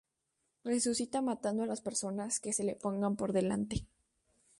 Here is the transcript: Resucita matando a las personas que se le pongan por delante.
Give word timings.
Resucita 0.63 1.21
matando 1.21 1.61
a 1.61 1.67
las 1.67 1.81
personas 1.81 2.39
que 2.39 2.53
se 2.53 2.63
le 2.63 2.73
pongan 2.75 3.15
por 3.15 3.33
delante. 3.33 3.85